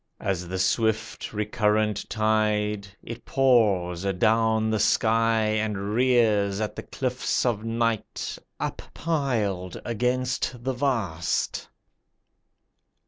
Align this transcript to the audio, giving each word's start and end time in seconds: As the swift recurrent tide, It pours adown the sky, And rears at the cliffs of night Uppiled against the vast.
As 0.19 0.47
the 0.47 0.57
swift 0.57 1.31
recurrent 1.31 2.09
tide, 2.09 2.87
It 3.03 3.23
pours 3.23 4.03
adown 4.03 4.71
the 4.71 4.79
sky, 4.79 5.43
And 5.45 5.93
rears 5.93 6.59
at 6.59 6.75
the 6.75 6.81
cliffs 6.81 7.45
of 7.45 7.63
night 7.63 8.35
Uppiled 8.59 9.79
against 9.85 10.63
the 10.63 10.73
vast. 10.73 11.69